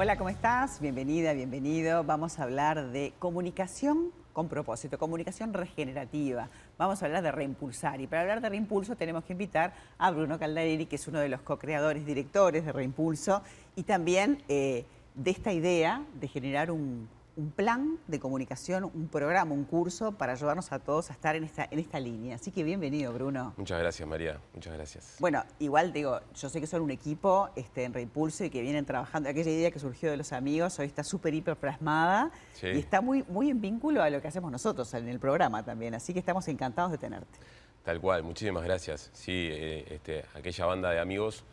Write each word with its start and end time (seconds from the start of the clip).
Hola, 0.00 0.16
¿cómo 0.16 0.30
estás? 0.30 0.80
Bienvenida, 0.80 1.32
bienvenido. 1.32 2.04
Vamos 2.04 2.38
a 2.38 2.44
hablar 2.44 2.92
de 2.92 3.14
comunicación 3.18 4.12
con 4.32 4.48
propósito, 4.48 4.96
comunicación 4.96 5.52
regenerativa. 5.52 6.50
Vamos 6.78 7.02
a 7.02 7.06
hablar 7.06 7.24
de 7.24 7.32
reimpulsar. 7.32 8.00
Y 8.00 8.06
para 8.06 8.22
hablar 8.22 8.40
de 8.40 8.48
reimpulso 8.48 8.94
tenemos 8.94 9.24
que 9.24 9.32
invitar 9.32 9.74
a 9.98 10.12
Bruno 10.12 10.38
Caldarelli, 10.38 10.86
que 10.86 10.94
es 10.94 11.08
uno 11.08 11.18
de 11.18 11.28
los 11.28 11.40
co-creadores, 11.40 12.06
directores 12.06 12.64
de 12.64 12.70
Reimpulso, 12.70 13.42
y 13.74 13.82
también 13.82 14.40
eh, 14.46 14.84
de 15.16 15.32
esta 15.32 15.52
idea 15.52 16.04
de 16.20 16.28
generar 16.28 16.70
un, 16.70 17.08
un 17.38 17.52
plan 17.52 17.98
de 18.08 18.18
comunicación, 18.18 18.82
un 18.82 19.06
programa, 19.06 19.54
un 19.54 19.64
curso 19.64 20.10
para 20.10 20.32
ayudarnos 20.32 20.72
a 20.72 20.80
todos 20.80 21.08
a 21.10 21.12
estar 21.12 21.36
en 21.36 21.44
esta, 21.44 21.68
en 21.70 21.78
esta 21.78 22.00
línea. 22.00 22.34
Así 22.34 22.50
que 22.50 22.64
bienvenido, 22.64 23.12
Bruno. 23.12 23.54
Muchas 23.56 23.78
gracias, 23.78 24.08
María. 24.08 24.40
Muchas 24.54 24.74
gracias. 24.74 25.16
Bueno, 25.20 25.44
igual 25.60 25.92
digo, 25.92 26.18
yo 26.34 26.48
sé 26.48 26.60
que 26.60 26.66
son 26.66 26.82
un 26.82 26.90
equipo 26.90 27.50
este, 27.54 27.84
en 27.84 27.94
Reimpulso 27.94 28.42
y 28.42 28.50
que 28.50 28.60
vienen 28.60 28.84
trabajando. 28.84 29.28
Aquella 29.28 29.52
idea 29.52 29.70
que 29.70 29.78
surgió 29.78 30.10
de 30.10 30.16
los 30.16 30.32
amigos 30.32 30.76
hoy 30.80 30.86
está 30.86 31.04
súper 31.04 31.32
hiper 31.32 31.54
plasmada 31.54 32.32
y 32.60 32.76
está 32.76 33.00
muy, 33.00 33.22
muy 33.28 33.50
en 33.50 33.60
vínculo 33.60 34.02
a 34.02 34.10
lo 34.10 34.20
que 34.20 34.26
hacemos 34.26 34.50
nosotros 34.50 34.92
en 34.94 35.08
el 35.08 35.20
programa 35.20 35.64
también. 35.64 35.94
Así 35.94 36.12
que 36.12 36.18
estamos 36.18 36.48
encantados 36.48 36.90
de 36.90 36.98
tenerte. 36.98 37.38
Tal 37.84 38.00
cual, 38.00 38.24
muchísimas 38.24 38.64
gracias. 38.64 39.10
Sí, 39.12 39.48
eh, 39.52 39.84
este, 39.90 40.24
aquella 40.34 40.66
banda 40.66 40.90
de 40.90 40.98
amigos 40.98 41.44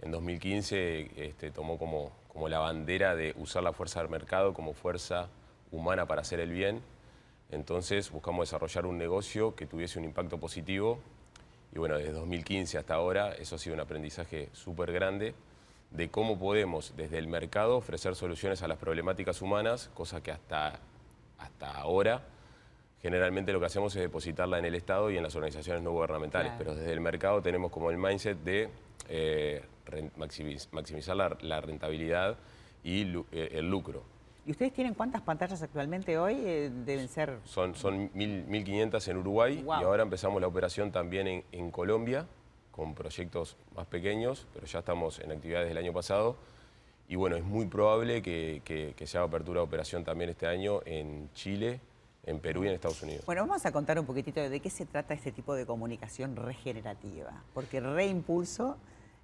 en 0.00 0.10
2015 0.10 1.28
este, 1.28 1.52
tomó 1.52 1.78
como, 1.78 2.10
como 2.26 2.48
la 2.48 2.58
bandera 2.58 3.14
de 3.14 3.34
usar 3.36 3.62
la 3.62 3.72
fuerza 3.72 4.00
del 4.00 4.08
mercado 4.08 4.52
como 4.52 4.72
fuerza 4.72 5.28
humana 5.70 6.06
para 6.06 6.22
hacer 6.22 6.40
el 6.40 6.50
bien. 6.50 6.82
Entonces 7.50 8.10
buscamos 8.10 8.48
desarrollar 8.48 8.86
un 8.86 8.98
negocio 8.98 9.54
que 9.54 9.66
tuviese 9.66 9.98
un 9.98 10.04
impacto 10.04 10.38
positivo. 10.38 11.00
Y 11.74 11.78
bueno, 11.78 11.96
desde 11.96 12.12
2015 12.12 12.78
hasta 12.78 12.94
ahora 12.94 13.34
eso 13.34 13.56
ha 13.56 13.58
sido 13.58 13.74
un 13.74 13.80
aprendizaje 13.80 14.48
súper 14.52 14.92
grande 14.92 15.34
de 15.90 16.10
cómo 16.10 16.38
podemos 16.38 16.94
desde 16.96 17.18
el 17.18 17.28
mercado 17.28 17.76
ofrecer 17.76 18.14
soluciones 18.14 18.62
a 18.62 18.68
las 18.68 18.78
problemáticas 18.78 19.40
humanas, 19.40 19.90
cosa 19.94 20.22
que 20.22 20.30
hasta, 20.30 20.78
hasta 21.38 21.70
ahora 21.72 22.22
generalmente 23.02 23.52
lo 23.52 23.60
que 23.60 23.66
hacemos 23.66 23.94
es 23.96 24.02
depositarla 24.02 24.58
en 24.58 24.64
el 24.64 24.74
Estado 24.74 25.10
y 25.10 25.16
en 25.16 25.22
las 25.22 25.34
organizaciones 25.34 25.82
no 25.82 25.92
gubernamentales, 25.92 26.52
pero 26.58 26.74
desde 26.74 26.92
el 26.92 27.00
mercado 27.00 27.40
tenemos 27.42 27.70
como 27.70 27.90
el 27.90 27.98
mindset 27.98 28.38
de 28.38 28.68
eh, 29.08 29.62
maximizar 30.16 31.16
la, 31.16 31.60
rentabilidad 31.60 32.36
y 32.82 33.02
eh, 33.32 33.50
el 33.52 33.70
lucro. 33.70 34.02
¿Y 34.48 34.52
ustedes 34.52 34.72
tienen 34.72 34.94
cuántas 34.94 35.20
pantallas 35.20 35.60
actualmente 35.60 36.16
hoy? 36.16 36.36
Eh, 36.42 36.70
deben 36.86 37.06
ser... 37.08 37.38
Son, 37.44 37.74
son 37.74 38.10
1.500 38.14 39.08
en 39.08 39.16
Uruguay 39.18 39.62
y 39.62 39.70
ahora 39.70 40.02
empezamos 40.02 40.40
la 40.40 40.46
operación 40.46 40.90
también 40.90 41.44
en, 41.52 41.70
Colombia 41.70 42.26
con 42.70 42.94
proyectos 42.94 43.58
más 43.76 43.86
pequeños, 43.88 44.46
pero 44.54 44.64
ya 44.64 44.78
estamos 44.78 45.18
en 45.18 45.32
actividades 45.32 45.68
del 45.68 45.76
año 45.76 45.92
pasado. 45.92 46.38
Y 47.08 47.16
bueno, 47.16 47.36
es 47.36 47.44
muy 47.44 47.66
probable 47.66 48.22
que, 48.22 48.62
que 48.64 49.06
se 49.06 49.18
haga 49.18 49.26
apertura 49.26 49.60
de 49.60 49.66
operación 49.66 50.02
también 50.02 50.30
este 50.30 50.46
año 50.46 50.80
en 50.86 51.28
Chile, 51.34 51.82
en 52.24 52.40
Perú 52.40 52.64
y 52.64 52.68
en 52.68 52.72
Estados 52.72 53.02
Unidos. 53.02 53.26
Bueno, 53.26 53.42
vamos 53.42 53.66
a 53.66 53.70
contar 53.70 54.00
un 54.00 54.06
poquitito 54.06 54.40
de 54.40 54.60
qué 54.60 54.70
se 54.70 54.86
trata 54.86 55.12
este 55.12 55.30
tipo 55.30 55.54
de 55.56 55.66
comunicación 55.66 56.36
regenerativa, 56.36 57.44
porque 57.52 57.80
reimpulso 57.80 58.78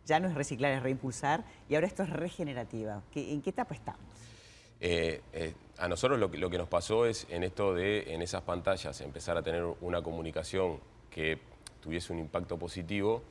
ya 0.05 0.21
no 0.21 0.29
es 0.29 0.35
reciclar, 0.35 0.73
es 0.73 0.83
reimpulsar, 0.83 1.45
y 1.71 1.77
ahora 1.77 1.87
esto 1.87 2.03
es 2.03 2.11
regenerativa. 2.11 3.01
¿En 3.15 3.41
qué 3.41 3.49
etapa 3.49 3.73
estamos? 3.73 4.34
Eh, 4.81 5.23
eh, 5.33 5.55
a 5.79 5.89
nosotros 5.89 6.19
lo 6.19 6.31
que, 6.31 6.39
lo 6.39 6.51
que, 6.51 6.59
nos 6.59 6.69
pasó 6.69 7.07
es 7.07 7.27
en 7.31 7.43
esto 7.43 7.75
de, 7.75 8.15
en 8.15 8.23
esas 8.23 8.43
pantallas, 8.43 9.01
empezar 9.01 9.37
a 9.37 9.43
tener 9.43 9.65
una 9.81 10.03
comunicación 10.03 10.79
que 11.11 11.39
tuviese 11.81 12.13
un 12.13 12.19
impacto 12.19 12.59
positivo. 12.59 13.23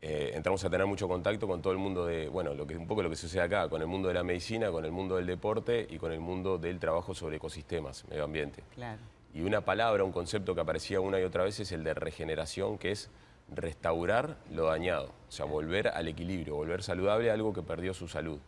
Eh, 0.00 0.30
entramos 0.34 0.64
a 0.64 0.70
tener 0.70 0.86
mucho 0.86 1.08
contacto 1.08 1.48
con 1.48 1.60
todo 1.60 1.72
el 1.72 1.78
mundo 1.78 2.06
de, 2.06 2.28
bueno, 2.28 2.54
lo 2.54 2.66
que, 2.66 2.76
un 2.76 2.86
poco 2.86 3.02
lo 3.02 3.10
que 3.10 3.16
sucede 3.16 3.42
acá, 3.42 3.68
con 3.68 3.80
el 3.80 3.88
mundo 3.88 4.08
de 4.08 4.14
la 4.14 4.22
medicina, 4.22 4.70
con 4.70 4.84
el 4.84 4.92
mundo 4.92 5.16
del 5.16 5.26
deporte 5.26 5.86
y 5.90 5.98
con 5.98 6.12
el 6.12 6.20
mundo 6.20 6.56
del 6.56 6.78
trabajo 6.78 7.14
sobre 7.14 7.36
ecosistemas, 7.36 8.04
medio 8.08 8.24
ambiente. 8.24 8.62
Claro. 8.74 9.00
Y 9.34 9.42
una 9.42 9.60
palabra, 9.62 10.04
un 10.04 10.12
concepto 10.12 10.54
que 10.54 10.60
aparecía 10.60 11.00
una 11.00 11.20
y 11.20 11.24
otra 11.24 11.44
vez 11.44 11.58
es 11.60 11.72
el 11.72 11.84
de 11.84 11.94
regeneración, 11.94 12.78
que 12.78 12.92
es 12.92 13.10
restaurar 13.54 14.36
lo 14.52 14.66
dañado, 14.66 15.06
o 15.28 15.32
sea, 15.32 15.46
volver 15.46 15.88
al 15.88 16.06
equilibrio, 16.08 16.54
volver 16.54 16.82
saludable 16.82 17.30
a 17.30 17.34
algo 17.34 17.52
que 17.52 17.62
perdió 17.62 17.94
su 17.94 18.08
salud. 18.08 18.38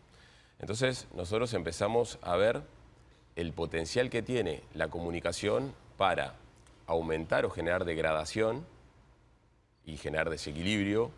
Entonces 0.60 1.09
nosotros 1.15 1.54
empezamos 1.54 2.19
a 2.22 2.37
ver 2.37 2.62
el 3.37 3.53
potencial 3.53 4.10
que 4.10 4.22
tiene 4.22 4.62
la 4.75 4.88
comunicación 4.88 5.75
para 5.97 6.34
aumentar 6.87 7.44
o 7.44 7.50
generar 7.50 7.84
degradación 7.84 8.65
y 9.87 9.97
generar 9.97 10.28
desequilibrio 10.28 11.10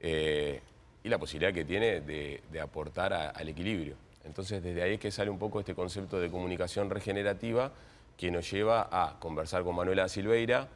eh, 0.00 0.60
y 1.02 1.08
la 1.08 1.18
posibilidad 1.18 1.52
que 1.52 1.64
tiene 1.64 2.00
de, 2.00 2.60
aportar 2.62 3.12
al 3.12 3.48
equilibrio. 3.48 3.96
Entonces 4.24 4.62
desde 4.62 4.82
ahí 4.82 4.94
es 4.94 5.00
que 5.00 5.10
sale 5.10 5.30
un 5.30 5.38
poco 5.38 5.60
este 5.60 5.74
concepto 5.74 6.20
de 6.20 6.30
comunicación 6.30 6.88
regenerativa 6.88 7.72
que 8.16 8.30
nos 8.30 8.50
lleva 8.50 8.88
a 8.90 9.18
conversar 9.18 9.64
con 9.64 9.74
Manuela 9.74 10.08
Silveira 10.08 10.68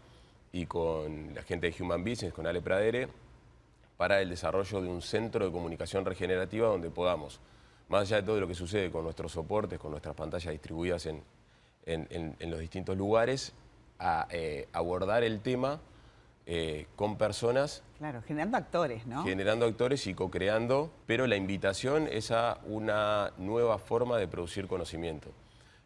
y 0.53 0.67
con 0.67 1.35
la 1.35 1.43
gente 1.43 1.71
de 1.71 1.83
Human 1.83 2.03
Business, 2.03 2.33
con 2.33 2.47
Ale 2.47 2.61
Pradere, 2.61 3.09
para 3.97 4.21
el 4.21 4.29
desarrollo 4.29 4.83
de 4.83 4.89
un 4.89 5.01
centro 5.01 5.47
de 5.47 5.53
comunicación 5.53 6.05
regenerativa 6.05 6.69
donde 6.69 6.91
podamos 6.91 7.41
más 7.89 8.03
allá 8.03 8.17
de 8.17 8.23
todo 8.23 8.41
lo 8.41 8.47
que 8.47 8.55
sucede 8.55 8.91
con 8.91 9.05
nuestros 9.05 9.33
soportes, 9.33 9.79
con 9.79 9.91
nuestras 9.91 10.15
pantallas 10.15 10.53
distribuidas 10.53 11.07
en, 11.07 11.23
los 12.41 12.61
distintos 12.61 12.97
lugares, 12.97 13.53
a 13.99 14.29
eh, 14.31 14.69
abordar 14.73 15.25
el 15.25 15.41
tema 15.41 15.81
eh, 16.47 16.87
con 16.97 17.17
personas. 17.19 17.83
Claro, 17.99 18.23
generando 18.23 18.57
actores, 18.57 19.07
¿no? 19.07 19.25
Generando 19.25 19.67
actores 19.67 20.07
y 20.07 20.15
co-creando, 20.15 20.91
pero 21.07 21.27
la 21.27 21.37
invitación 21.37 22.09
es 22.11 22.31
a 22.31 22.59
una 22.65 23.33
nueva 23.39 23.79
forma 23.79 24.19
de 24.19 24.29
producir 24.29 24.67
conocimiento. 24.67 25.31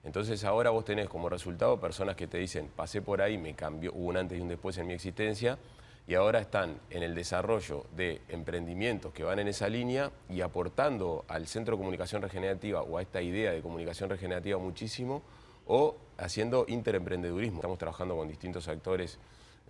Entonces 0.04 0.44
ahora 0.44 0.70
vos 0.70 0.84
tenés 0.84 1.08
como 1.08 1.28
resultado 1.28 1.80
personas 1.80 2.16
que 2.16 2.26
te 2.26 2.38
dicen, 2.38 2.68
pasé 2.74 3.02
por 3.02 3.22
ahí, 3.22 3.38
me 3.38 3.54
cambió, 3.54 3.92
hubo 3.92 4.08
un 4.08 4.16
antes 4.16 4.38
y 4.38 4.40
un 4.40 4.48
después 4.48 4.76
en 4.78 4.88
mi 4.88 4.94
existencia, 4.94 5.58
y 6.06 6.14
ahora 6.14 6.40
están 6.40 6.80
en 6.90 7.02
el 7.02 7.14
desarrollo 7.14 7.86
de 7.94 8.20
emprendimientos 8.28 9.12
que 9.12 9.22
van 9.22 9.38
en 9.38 9.48
esa 9.48 9.68
línea 9.68 10.10
y 10.28 10.40
aportando 10.40 11.24
al 11.28 11.46
Centro 11.46 11.76
de 11.76 11.80
Comunicación 11.80 12.22
Regenerativa 12.22 12.82
o 12.82 12.98
a 12.98 13.02
esta 13.02 13.22
idea 13.22 13.52
de 13.52 13.62
comunicación 13.62 14.10
regenerativa 14.10 14.58
muchísimo 14.58 15.22
o 15.66 15.96
haciendo 16.18 16.64
interemprendedurismo. 16.68 17.58
Estamos 17.58 17.78
trabajando 17.78 18.16
con 18.16 18.26
distintos 18.26 18.66
actores 18.66 19.18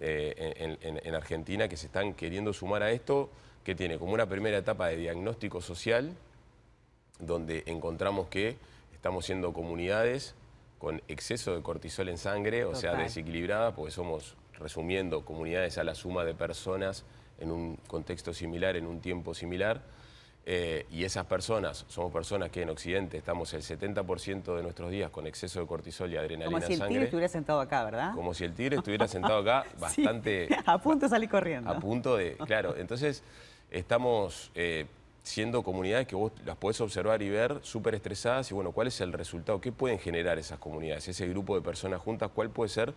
eh, 0.01 0.79
en, 1.05 1.15
Argentina 1.15 1.69
que 1.69 1.77
se 1.77 1.87
están 1.87 2.15
queriendo 2.15 2.53
sumar 2.53 2.83
a 2.83 2.91
esto, 2.91 3.31
que 3.63 3.75
tiene 3.75 3.99
como 3.99 4.15
una 4.15 4.27
primera 4.27 4.57
etapa 4.57 4.89
de 4.89 4.97
diagnóstico 4.97 5.61
social, 5.61 6.17
donde 7.21 7.63
encontramos 7.67 8.29
que 8.29 8.57
estamos 8.93 9.27
siendo 9.27 9.53
comunidades 9.53 10.35
con 10.79 11.03
exceso 11.09 11.55
de 11.55 11.63
cortisol 11.63 12.09
en 12.09 12.19
sangre, 12.19 12.65
o 12.65 12.75
sea, 12.75 12.95
desequilibrada, 12.95 13.77
porque 13.77 13.93
somos 13.93 14.35
resumiendo, 14.59 15.25
comunidades 15.25 15.79
a 15.79 15.85
la 15.85 15.95
suma 15.95 16.25
de 16.25 16.35
personas 16.35 17.05
en 17.39 17.51
un 17.51 17.77
contexto 17.87 18.33
similar, 18.33 18.77
en 18.77 18.87
un 18.87 19.01
tiempo 19.01 19.35
similar. 19.35 19.83
Eh, 20.45 20.87
y 20.91 21.05
esas 21.05 21.25
personas, 21.27 21.85
somos 21.89 22.13
personas 22.13 22.51
que 22.51 22.63
en 22.63 22.71
Occidente 22.71 23.17
estamos 23.17 23.55
el 23.55 23.63
70% 23.63 24.57
de 24.57 24.63
nuestros 24.63 24.91
días 24.91 25.09
con 25.11 25.29
exceso 25.29 25.61
de 25.61 25.67
cortisol 25.67 26.13
y 26.13 26.17
adrenalina 26.17 26.57
en 26.57 26.63
sangre. 26.63 26.71
Como 26.75 26.75
si 26.75 26.83
el 26.83 26.89
tigre 26.89 27.05
estuviera 27.05 27.29
sentado 27.29 27.61
acá, 27.61 27.85
¿verdad? 27.85 28.15
Como 28.15 28.35
si 28.35 28.45
el 28.45 28.53
tigre 28.55 28.77
estuviera 28.79 29.07
sentado 29.07 29.39
acá, 29.39 29.65
bastante... 29.79 30.49
a 30.67 30.79
punto 30.79 31.07
de 31.07 31.11
salir 31.11 31.29
corriendo. 31.29 31.71
A 31.71 31.79
punto 31.79 32.17
de, 32.17 32.37
claro. 32.39 32.75
Entonces, 32.77 33.23
estamos 33.71 34.51
eh, 34.57 34.87
siendo 35.23 35.63
comunidades 35.63 36.09
que 36.09 36.17
vos 36.17 36.33
las 36.45 36.57
podés 36.57 36.81
observar 36.81 37.23
y 37.23 37.31
ver 37.31 37.61
súper 37.63 37.95
estresadas 37.95 38.51
y 38.51 38.55
bueno, 38.55 38.73
¿cuál 38.73 38.89
es 38.89 39.01
el 39.01 39.13
resultado? 39.13 39.61
¿Qué 39.61 39.71
pueden 39.71 40.01
generar 40.01 40.39
esas 40.39 40.59
comunidades? 40.59 41.07
Ese 41.07 41.29
grupo 41.29 41.55
de 41.55 41.63
personas 41.63 42.01
juntas, 42.01 42.31
¿cuál 42.35 42.51
puede 42.51 42.69
ser 42.69 42.95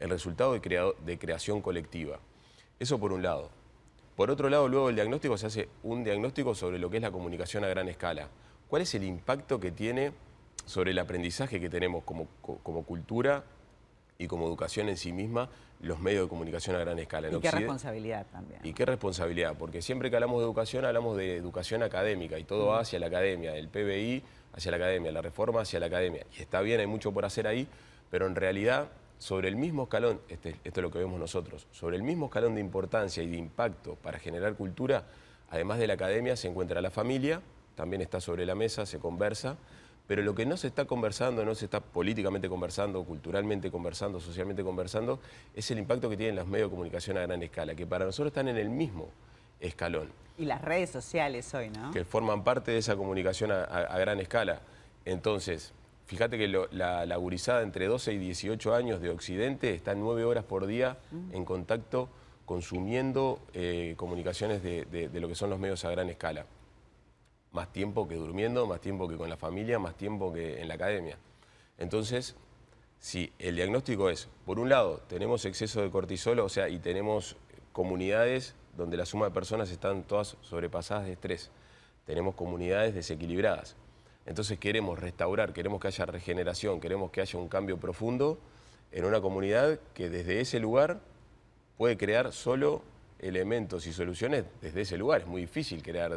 el 0.00 0.10
resultado 0.10 0.52
de, 0.52 0.94
de 1.04 1.18
creación 1.18 1.60
colectiva. 1.60 2.18
Eso 2.78 2.98
por 2.98 3.12
un 3.12 3.22
lado. 3.22 3.50
Por 4.16 4.30
otro 4.30 4.48
lado, 4.48 4.68
luego 4.68 4.88
el 4.90 4.94
diagnóstico 4.94 5.36
se 5.36 5.46
hace 5.46 5.68
un 5.82 6.04
diagnóstico 6.04 6.54
sobre 6.54 6.78
lo 6.78 6.90
que 6.90 6.98
es 6.98 7.02
la 7.02 7.10
comunicación 7.10 7.64
a 7.64 7.68
gran 7.68 7.88
escala. 7.88 8.28
¿Cuál 8.68 8.82
es 8.82 8.94
el 8.94 9.04
impacto 9.04 9.58
que 9.58 9.70
tiene 9.70 10.12
sobre 10.66 10.92
el 10.92 10.98
aprendizaje 10.98 11.60
que 11.60 11.68
tenemos 11.68 12.04
como, 12.04 12.28
como 12.40 12.84
cultura 12.84 13.44
y 14.18 14.26
como 14.26 14.46
educación 14.46 14.88
en 14.88 14.96
sí 14.96 15.12
misma 15.12 15.48
los 15.80 16.00
medios 16.00 16.22
de 16.22 16.28
comunicación 16.28 16.76
a 16.76 16.78
gran 16.78 16.98
escala. 16.98 17.28
y 17.30 17.40
qué 17.40 17.50
responsabilidad 17.50 18.26
también. 18.32 18.60
Y 18.62 18.72
qué 18.72 18.86
responsabilidad, 18.86 19.54
porque 19.58 19.82
siempre 19.82 20.08
que 20.08 20.16
hablamos 20.16 20.38
de 20.38 20.44
educación 20.44 20.84
hablamos 20.84 21.16
de 21.16 21.36
educación 21.36 21.82
académica 21.82 22.38
y 22.38 22.44
todo 22.44 22.68
va 22.68 22.80
hacia 22.80 22.98
la 22.98 23.06
academia, 23.06 23.54
el 23.56 23.68
PBI 23.68 24.22
hacia 24.54 24.70
la 24.70 24.76
academia, 24.78 25.12
la 25.12 25.20
reforma 25.20 25.60
hacia 25.60 25.80
la 25.80 25.86
academia. 25.86 26.24
Y 26.38 26.42
está 26.42 26.60
bien, 26.60 26.80
hay 26.80 26.86
mucho 26.86 27.12
por 27.12 27.24
hacer 27.24 27.46
ahí, 27.46 27.68
pero 28.10 28.26
en 28.26 28.36
realidad 28.36 28.88
sobre 29.24 29.48
el 29.48 29.56
mismo 29.56 29.84
escalón, 29.84 30.20
este, 30.28 30.50
esto 30.64 30.80
es 30.80 30.82
lo 30.82 30.90
que 30.90 30.98
vemos 30.98 31.18
nosotros, 31.18 31.66
sobre 31.72 31.96
el 31.96 32.02
mismo 32.02 32.26
escalón 32.26 32.56
de 32.56 32.60
importancia 32.60 33.22
y 33.22 33.26
de 33.26 33.38
impacto 33.38 33.94
para 33.94 34.18
generar 34.18 34.54
cultura, 34.54 35.06
además 35.48 35.78
de 35.78 35.86
la 35.86 35.94
academia 35.94 36.36
se 36.36 36.46
encuentra 36.46 36.82
la 36.82 36.90
familia, 36.90 37.40
también 37.74 38.02
está 38.02 38.20
sobre 38.20 38.44
la 38.44 38.54
mesa, 38.54 38.84
se 38.84 38.98
conversa, 38.98 39.56
pero 40.06 40.20
lo 40.20 40.34
que 40.34 40.44
no 40.44 40.58
se 40.58 40.66
está 40.66 40.84
conversando, 40.84 41.42
no 41.42 41.54
se 41.54 41.64
está 41.64 41.80
políticamente 41.80 42.50
conversando, 42.50 43.02
culturalmente 43.04 43.70
conversando, 43.70 44.20
socialmente 44.20 44.62
conversando, 44.62 45.20
es 45.54 45.70
el 45.70 45.78
impacto 45.78 46.10
que 46.10 46.18
tienen 46.18 46.36
los 46.36 46.46
medios 46.46 46.68
de 46.68 46.72
comunicación 46.72 47.16
a 47.16 47.22
gran 47.22 47.42
escala, 47.42 47.74
que 47.74 47.86
para 47.86 48.04
nosotros 48.04 48.26
están 48.30 48.48
en 48.48 48.58
el 48.58 48.68
mismo, 48.68 49.08
escalón. 49.58 50.10
Y 50.36 50.44
las 50.44 50.60
redes 50.60 50.90
sociales 50.90 51.54
hoy, 51.54 51.70
¿no? 51.70 51.92
Que 51.92 52.04
forman 52.04 52.44
parte 52.44 52.72
de 52.72 52.76
esa 52.76 52.94
comunicación 52.94 53.52
a, 53.52 53.64
a 53.64 53.98
gran 53.98 54.20
escala. 54.20 54.60
Entonces, 55.06 55.72
Fíjate 56.06 56.36
que 56.36 56.48
la, 56.48 57.06
la 57.06 57.16
gurizada 57.16 57.62
entre 57.62 57.86
12 57.86 58.12
y 58.12 58.18
18 58.18 58.74
años 58.74 59.00
de 59.00 59.10
Occidente 59.10 59.74
está 59.74 59.94
nueve 59.94 60.24
horas 60.24 60.44
por 60.44 60.66
día 60.66 60.98
en 61.32 61.44
contacto 61.44 62.08
consumiendo 62.44 63.40
eh, 63.54 63.94
comunicaciones 63.96 64.62
de, 64.62 65.08
lo 65.14 65.28
que 65.28 65.34
son 65.34 65.50
los 65.50 65.58
medios 65.58 65.84
a 65.84 65.90
gran 65.90 66.08
escala. 66.10 66.46
Más 67.52 67.72
tiempo 67.72 68.08
que 68.08 68.16
durmiendo, 68.16 68.66
más 68.66 68.80
tiempo 68.80 69.08
que 69.08 69.16
con 69.16 69.30
la 69.30 69.36
familia, 69.36 69.78
más 69.78 69.96
tiempo 69.96 70.32
que 70.32 70.60
en 70.60 70.68
la 70.68 70.74
academia. 70.74 71.16
Entonces, 71.78 72.34
si 72.98 73.32
el 73.38 73.56
diagnóstico 73.56 74.10
es, 74.10 74.28
por 74.44 74.58
un 74.58 74.68
lado, 74.68 75.00
tenemos 75.08 75.44
exceso 75.44 75.80
de 75.82 75.90
cortisol, 75.90 76.40
o 76.40 76.48
sea, 76.48 76.68
y 76.68 76.78
tenemos 76.78 77.36
comunidades 77.72 78.54
donde 78.76 78.96
la 78.96 79.06
suma 79.06 79.26
de 79.26 79.30
personas 79.30 79.70
están 79.70 80.02
todas 80.02 80.36
sobrepasadas 80.42 81.06
de 81.06 81.12
estrés. 81.12 81.50
Tenemos 82.06 82.34
comunidades 82.34 82.94
desequilibradas. 82.94 83.76
Entonces 84.26 84.58
queremos 84.58 84.98
restaurar, 84.98 85.52
queremos 85.52 85.80
que 85.80 85.88
haya 85.88 86.06
regeneración, 86.06 86.80
queremos 86.80 87.10
que 87.10 87.20
haya 87.20 87.38
un 87.38 87.48
cambio 87.48 87.78
profundo 87.78 88.38
en 88.90 89.04
una 89.04 89.20
comunidad 89.20 89.78
que 89.92 90.08
desde 90.08 90.40
ese 90.40 90.60
lugar 90.60 91.00
puede 91.76 91.96
crear 91.96 92.32
solo 92.32 92.82
elementos 93.18 93.86
y 93.86 93.92
soluciones 93.92 94.44
desde 94.62 94.82
ese 94.82 94.96
lugar. 94.96 95.22
Es 95.22 95.26
muy 95.26 95.42
difícil 95.42 95.82
crear 95.82 96.12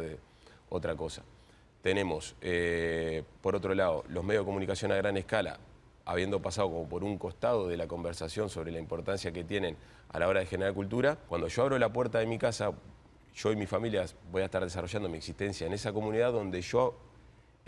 otra 0.70 0.94
cosa. 0.94 1.22
Tenemos, 1.82 2.34
eh, 2.40 3.22
por 3.40 3.54
otro 3.54 3.74
lado, 3.74 4.04
los 4.08 4.24
medios 4.24 4.42
de 4.42 4.46
comunicación 4.46 4.92
a 4.92 4.96
gran 4.96 5.16
escala, 5.16 5.58
habiendo 6.04 6.40
pasado 6.40 6.68
como 6.68 6.88
por 6.88 7.04
un 7.04 7.18
costado 7.18 7.68
de 7.68 7.76
la 7.76 7.86
conversación 7.86 8.48
sobre 8.48 8.72
la 8.72 8.78
importancia 8.78 9.32
que 9.32 9.44
tienen 9.44 9.76
a 10.10 10.18
la 10.18 10.28
hora 10.28 10.40
de 10.40 10.46
generar 10.46 10.72
cultura, 10.72 11.18
cuando 11.28 11.48
yo 11.48 11.62
abro 11.62 11.78
la 11.78 11.92
puerta 11.92 12.18
de 12.18 12.26
mi 12.26 12.38
casa, 12.38 12.72
yo 13.34 13.52
y 13.52 13.56
mi 13.56 13.66
familia 13.66 14.06
voy 14.32 14.42
a 14.42 14.46
estar 14.46 14.62
desarrollando 14.64 15.08
mi 15.08 15.18
existencia 15.18 15.66
en 15.66 15.72
esa 15.72 15.92
comunidad 15.92 16.32
donde 16.32 16.60
yo 16.62 16.94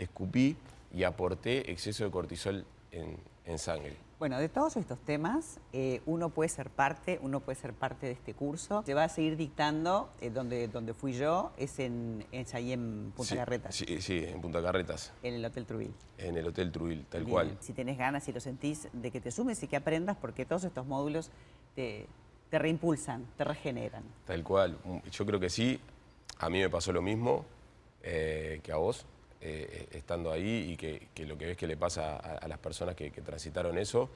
escupí 0.03 0.55
y 0.93 1.03
aporté 1.03 1.71
exceso 1.71 2.03
de 2.03 2.11
cortisol 2.11 2.65
en, 2.91 3.17
sangre. 3.57 3.97
Bueno, 4.17 4.39
de 4.39 4.47
todos 4.47 4.77
estos 4.77 4.99
temas, 4.99 5.59
eh, 5.73 6.01
uno 6.05 6.29
puede 6.29 6.47
ser 6.47 6.69
parte, 6.69 7.19
uno 7.21 7.41
puede 7.41 7.59
ser 7.59 7.73
parte 7.73 8.05
de 8.05 8.13
este 8.13 8.33
curso. 8.33 8.81
Se 8.85 8.93
va 8.93 9.03
a 9.03 9.09
seguir 9.09 9.35
dictando, 9.35 10.09
eh, 10.21 10.29
donde, 10.29 10.69
donde 10.69 10.93
fui 10.93 11.11
yo, 11.11 11.51
es 11.57 11.79
en, 11.79 12.25
ahí 12.53 12.71
en 12.71 13.11
Punta 13.13 13.35
Carretas. 13.35 13.75
Sí, 13.75 14.01
sí, 14.01 14.23
en 14.25 14.39
Punta 14.39 14.61
Carretas. 14.61 15.11
En 15.21 15.33
el 15.33 15.43
Hotel 15.43 15.65
Trubil. 15.65 15.93
En 16.17 16.37
el 16.37 16.47
Hotel 16.47 16.71
Trubil, 16.71 17.05
tal 17.07 17.25
cual. 17.25 17.57
Si 17.59 17.73
tenés 17.73 17.97
ganas, 17.97 18.25
y 18.29 18.31
lo 18.31 18.39
sentís, 18.39 18.87
de 18.93 19.11
que 19.11 19.19
te 19.19 19.31
sumes 19.31 19.61
y 19.63 19.67
que 19.67 19.75
aprendas, 19.75 20.15
porque 20.15 20.45
todos 20.45 20.63
estos 20.63 20.85
módulos 20.85 21.29
te, 21.75 22.07
reimpulsan, 22.51 23.25
te 23.37 23.43
regeneran. 23.43 24.03
Tal 24.25 24.43
cual. 24.43 24.77
Yo 25.11 25.25
creo 25.25 25.41
que 25.41 25.49
sí. 25.49 25.77
A 26.39 26.49
mí 26.49 26.59
me 26.59 26.69
pasó 26.69 26.93
lo 26.93 27.01
mismo 27.01 27.43
eh, 28.01 28.61
que 28.63 28.71
a 28.71 28.77
vos. 28.77 29.05
Eh, 29.43 29.87
estando 29.93 30.31
ahí 30.31 30.71
y 30.71 30.77
que, 30.77 31.25
lo 31.25 31.35
que 31.35 31.47
ves 31.47 31.57
que 31.57 31.65
le 31.65 31.75
pasa 31.75 32.17
a, 32.17 32.47
las 32.47 32.59
personas 32.59 32.93
que, 32.93 33.09
transitaron 33.09 33.75
eso. 33.79 34.07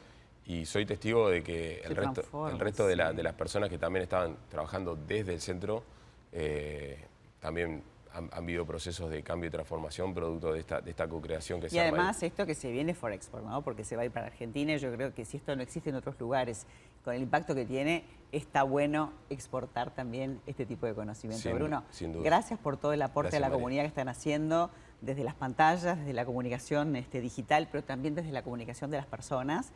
Y 0.45 0.67
soy 0.67 0.85
testigo 0.85 1.31
de 1.31 1.41
que 1.41 1.81
el 1.83 1.95
resto, 1.95 2.47
el 2.47 2.59
resto 2.59 2.85
de, 2.85 2.95
las 2.95 3.33
personas 3.33 3.67
que 3.67 3.79
también 3.79 4.03
estaban 4.03 4.37
trabajando 4.51 4.95
desde 4.95 5.33
el 5.33 5.41
centro 5.41 5.83
eh, 6.31 7.03
también 7.39 7.81
han, 8.13 8.29
habido 8.31 8.67
procesos 8.67 9.09
de 9.09 9.23
cambio 9.23 9.47
y 9.47 9.51
transformación 9.51 10.13
producto 10.13 10.53
de 10.53 10.59
esta, 10.59 10.79
de 10.79 10.91
esta 10.91 11.07
co-creación 11.07 11.59
que 11.59 11.71
se 11.71 11.75
Y 11.75 11.79
además 11.79 12.21
esto 12.21 12.45
que 12.45 12.53
se 12.53 12.71
viene 12.71 12.93
for 12.93 13.11
export, 13.11 13.43
¿no? 13.43 13.63
porque 13.63 13.83
se 13.83 13.95
va 13.95 14.03
a 14.03 14.05
ir 14.05 14.11
para 14.11 14.27
Argentina 14.27 14.77
yo 14.77 14.93
creo 14.93 15.11
que 15.11 15.25
si 15.25 15.37
esto 15.37 15.55
no 15.55 15.63
existe 15.63 15.89
en 15.89 15.95
otros 15.95 16.19
lugares, 16.19 16.67
con 17.03 17.15
el 17.15 17.23
impacto 17.23 17.55
que 17.55 17.65
tiene, 17.65 18.03
está 18.31 18.61
bueno 18.61 19.11
exportar 19.31 19.89
también 19.89 20.39
este 20.45 20.67
tipo 20.67 20.85
de 20.85 20.93
conocimiento. 20.93 21.51
Bruno, 21.51 21.83
gracias 22.23 22.59
por 22.59 22.77
todo 22.77 22.93
el 22.93 23.01
aporte 23.01 23.37
a 23.37 23.39
la 23.39 23.49
comunidad 23.49 23.81
que 23.81 23.87
están 23.87 24.09
haciendo 24.09 24.69
desde 25.05 25.23
las 25.23 25.35
pantallas, 25.35 25.97
desde 25.97 26.13
la 26.13 26.25
comunicación 26.25 26.95
este, 26.95 27.21
digital, 27.21 27.67
pero 27.71 27.83
también 27.83 28.15
desde 28.15 28.31
la 28.31 28.41
comunicación 28.41 28.91
de 28.91 28.97
las 28.97 29.05
personas 29.05 29.71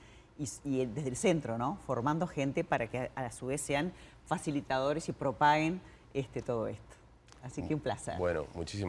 y, 0.64 0.86
desde 0.86 1.10
el 1.10 1.16
centro, 1.16 1.58
¿no? 1.58 1.78
Formando 1.86 2.26
gente 2.26 2.64
para 2.64 2.88
que 2.88 3.12
a, 3.14 3.32
su 3.32 3.48
vez 3.48 3.62
sean 3.62 3.92
facilitadores 4.26 5.10
y 5.10 5.12
propaguen 5.12 5.82
este, 6.14 6.42
todo 6.42 6.68
esto. 6.68 6.96
Así 7.44 7.62
que 7.64 7.74
un 7.74 7.80
placer. 7.80 8.18
Bueno, 8.18 8.46
muchísimas 8.54 8.88